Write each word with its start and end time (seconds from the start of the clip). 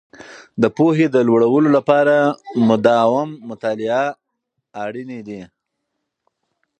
د 0.61 0.63
پوهې 0.77 1.07
د 1.11 1.17
لوړولو 1.27 1.69
لپاره 1.77 2.15
مداوم 2.69 3.29
مطالعه 3.49 4.05
اړینې 4.85 5.19
دي. 5.27 5.41